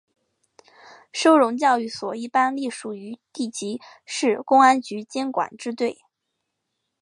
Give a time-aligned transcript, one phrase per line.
[1.13, 6.01] 收容教育所一般隶属于地级市公安局监管支队。